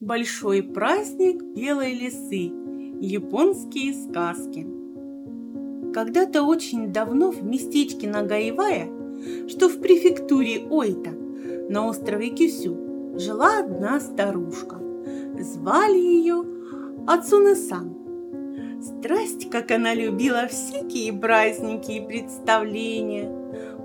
[0.00, 2.52] Большой праздник белой лисы.
[3.00, 4.66] Японские сказки.
[5.94, 8.90] Когда-то очень давно в местечке Нагаевая,
[9.48, 11.12] что в префектуре Ойта,
[11.70, 12.76] на острове Кюсю,
[13.18, 14.76] жила одна старушка.
[15.40, 16.44] Звали ее
[17.06, 17.96] Ацуне-сан.
[18.82, 23.30] Страсть, как она любила всякие праздники и представления.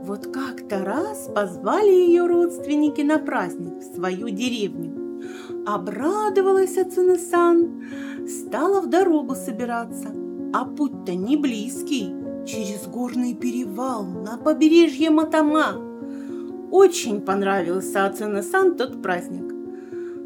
[0.04, 4.91] Вот как-то раз позвали ее родственники на праздник в свою деревню.
[5.66, 7.84] Обрадовалась Ацуне-сан,
[8.28, 10.12] стала в дорогу собираться,
[10.54, 12.16] а путь-то не близкий,
[12.48, 15.80] через горный перевал на побережье Матама.
[16.72, 19.54] Очень понравился Ацуне-сан тот праздник,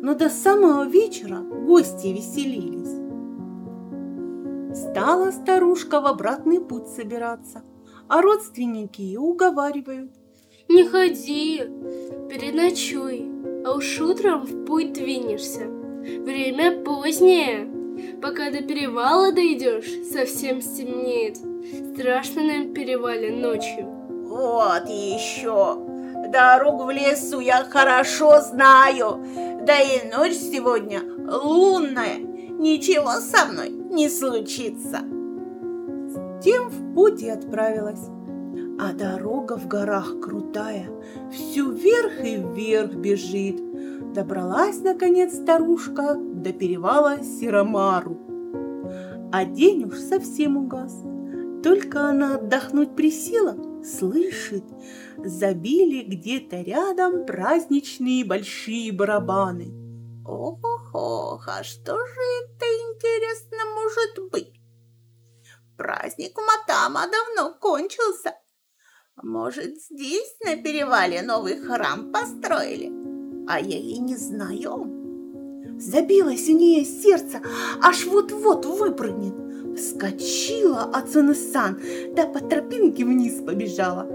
[0.02, 2.95] но до самого вечера гости веселились.
[4.77, 7.62] Стала старушка в обратный путь собираться,
[8.07, 10.12] а родственники ее уговаривают.
[10.70, 11.57] Не ходи,
[12.29, 13.34] переночуй,
[13.66, 15.66] а уж утром в путь двинешься.
[15.66, 17.68] Время позднее.
[18.22, 21.38] Пока до перевала дойдешь, совсем стемнеет.
[21.94, 23.88] Страшно на перевале ночью.
[24.27, 25.80] Вот еще.
[26.32, 29.26] Дорогу в лесу я хорошо знаю.
[29.63, 32.18] Да и ночь сегодня лунная.
[32.18, 35.00] Ничего со мной не случится.
[36.07, 38.15] С тем в путь и отправилась.
[38.77, 40.90] А дорога в горах крутая,
[41.31, 43.62] всю вверх и вверх бежит.
[44.13, 48.20] Добралась, наконец, старушка до перевала Сиромару.
[49.32, 50.93] А день уж совсем угас.
[51.63, 54.65] Только она отдохнуть присела, слышит,
[55.17, 59.73] забили где-то рядом праздничные большие барабаны.
[60.26, 64.59] Ох-ох, а что же это интересно может быть?
[65.78, 68.34] Праздник Матама давно кончился.
[69.24, 72.91] Может, здесь на перевале новый храм построили?
[73.47, 75.80] А я и не знаю.
[75.80, 77.40] Забилось у нее сердце,
[77.81, 79.34] аж вот-вот выпрыгнет.
[79.80, 81.80] Вскочила Ацуне-сан,
[82.13, 84.06] да по тропинке вниз побежала.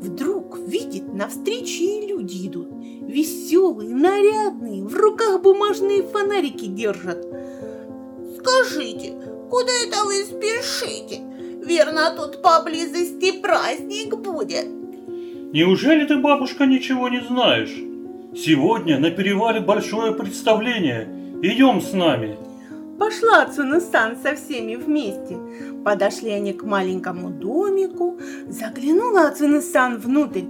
[0.00, 2.70] Вдруг видит, навстречу ей люди идут.
[2.72, 7.24] Веселые, нарядные, в руках бумажные фонарики держат.
[8.38, 9.14] Скажите,
[9.48, 11.29] куда это вы спешите?
[11.62, 14.66] Верно, тут поблизости праздник будет.
[15.52, 17.74] Неужели ты, бабушка, ничего не знаешь?
[18.34, 21.08] Сегодня на перевале большое представление.
[21.42, 22.38] Идем с нами.
[22.98, 25.36] Пошла Цуна-сан со всеми вместе.
[25.84, 30.44] Подошли они к маленькому домику, заглянула Цуна-сан внутрь,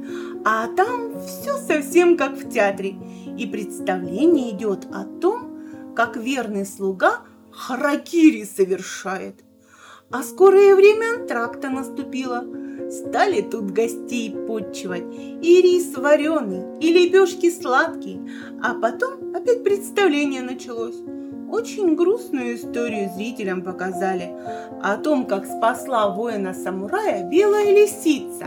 [0.44, 2.94] а там все совсем как в театре.
[3.36, 5.58] И представление идет о том,
[5.96, 9.40] как верный слуга харакири совершает–
[10.10, 12.44] а скорое время антракта наступило.
[12.90, 15.04] Стали тут гостей подчивать.
[15.40, 18.20] И рис вареный, и лепешки сладкие.
[18.60, 20.96] А потом опять представление началось.
[21.48, 24.30] Очень грустную историю зрителям показали
[24.82, 28.46] о том, как спасла воина-самурая белая лисица,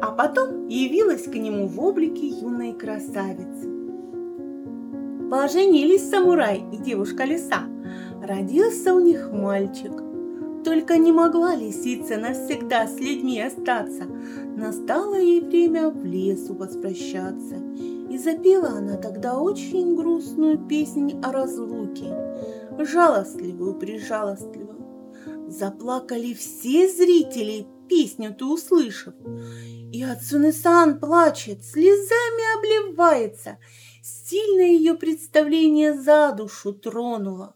[0.00, 3.70] а потом явилась к нему в облике юной красавицы.
[5.30, 7.64] Поженились самурай и девушка-лиса.
[8.22, 9.92] Родился у них мальчик–
[10.64, 14.06] только не могла лисица навсегда с людьми остаться.
[14.56, 17.56] Настало ей время в лесу воспрощаться.
[18.10, 22.12] И запела она тогда очень грустную песнь о разлуке,
[22.78, 25.48] жалостливую-прижалостливую.
[25.48, 29.14] Заплакали все зрители, песню-то услышав.
[29.92, 33.58] И Ацуне-сан плачет, слезами обливается.
[34.02, 37.54] Сильно ее представление за душу тронуло.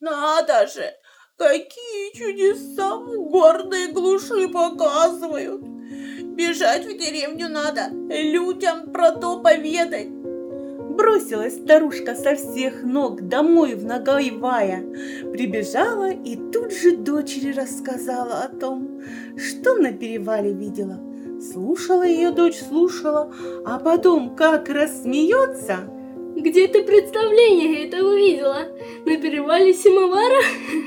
[0.00, 0.92] «Надо же!
[1.38, 5.60] Какие чудеса в горной глуши показывают!
[6.34, 10.08] Бежать в деревню надо, людям про то поведать.
[10.08, 14.80] Бросилась старушка со всех ног домой в Нагаевая,
[15.30, 19.02] прибежала и тут же дочери рассказала о том,
[19.36, 20.98] что на перевале видела.
[21.52, 23.30] Слушала ее дочь, слушала,
[23.66, 25.90] а потом как рассмеется–
[26.46, 28.68] где ты представление это увидела?
[29.04, 30.44] На перевале Симовара?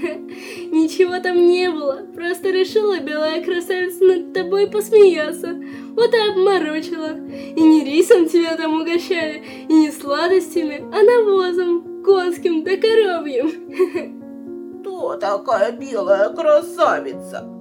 [0.72, 2.04] Ничего там не было.
[2.16, 5.60] Просто решила белая красавица над тобой посмеяться.
[5.96, 7.18] Вот и обморочила.
[7.56, 14.80] И не рисом тебя там угощали, и не сладостями, а навозом, конским да коровьим.
[14.80, 17.59] Кто такая белая красавица?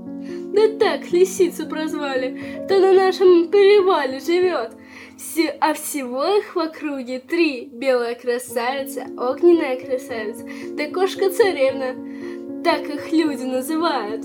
[0.54, 4.72] Да так, лисицу прозвали, кто на нашем перевале живет.
[5.18, 7.68] Все, а всего их в округе три.
[7.72, 12.62] Белая красавица, огненная красавица, да кошка-царевна.
[12.64, 14.24] Так их люди называют.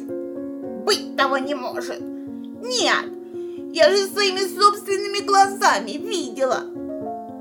[0.86, 2.00] Быть того не может.
[2.00, 3.12] Нет,
[3.74, 6.62] я же своими собственными глазами видела.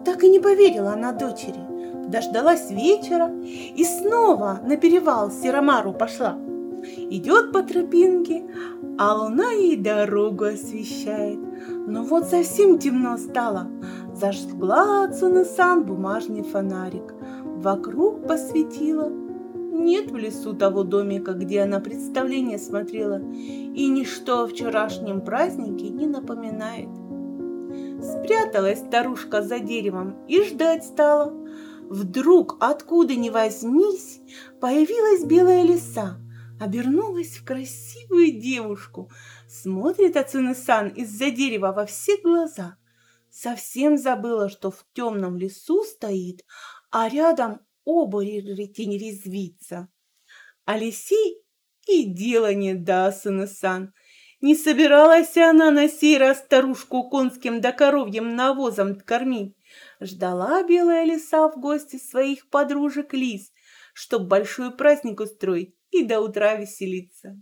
[0.05, 1.61] Так и не поверила она дочери.
[2.09, 6.37] Дождалась вечера и снова на перевал Серомару пошла.
[6.83, 8.45] Идет по тропинке,
[8.99, 11.39] а луна ей дорогу освещает.
[11.87, 13.71] Но вот совсем темно стало.
[14.15, 17.15] Зажгла Цунэ-сан бумажный фонарик.
[17.45, 19.09] Вокруг посветила.
[19.73, 26.07] Нет в лесу того домика, где она представление смотрела, и ничто о вчерашнем празднике не
[26.07, 26.89] напоминает.
[28.03, 31.33] Спряталась старушка за деревом и ждать стала.
[31.89, 34.21] Вдруг, откуда ни возьмись,
[34.61, 36.17] появилась белая лиса,
[36.63, 39.11] обернулась в красивую девушку,
[39.49, 42.77] смотрит Ацуны-сан из-за дерева во все глаза.
[43.31, 46.45] Совсем забыла, что в темном лесу стоит,
[46.91, 49.89] а рядом оборотень резвится.
[50.65, 51.43] А лисей
[51.89, 53.93] и дела не да, Ацуны-сан.
[54.41, 59.57] Не собиралась она на сей раз старушку конским да коровьим навозом кормить.
[60.01, 63.53] Ждала белая лиса в гости своих подружек лис,
[63.95, 67.41] чтоб большой праздник устроить и до утра веселиться.